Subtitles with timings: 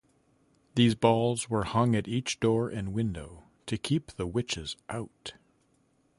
[0.73, 5.33] These balls were hung at each door and window, to keep the witches out.